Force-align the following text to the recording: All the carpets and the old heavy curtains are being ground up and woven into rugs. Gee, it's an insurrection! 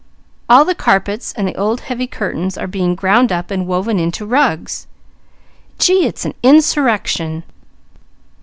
All 0.49 0.65
the 0.65 0.73
carpets 0.73 1.31
and 1.37 1.47
the 1.47 1.55
old 1.55 1.81
heavy 1.81 2.07
curtains 2.07 2.57
are 2.57 2.65
being 2.65 2.95
ground 2.95 3.31
up 3.31 3.51
and 3.51 3.67
woven 3.67 3.99
into 3.99 4.25
rugs. 4.25 4.87
Gee, 5.77 6.07
it's 6.07 6.25
an 6.25 6.33
insurrection! 6.41 7.43